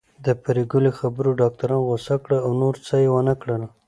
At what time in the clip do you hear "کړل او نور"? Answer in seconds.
2.23-2.75